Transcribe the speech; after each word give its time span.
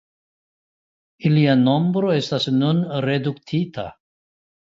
Ilia 1.29 1.53
nombro 1.63 2.09
estas 2.15 2.49
nun 2.57 2.81
reduktita. 3.09 3.87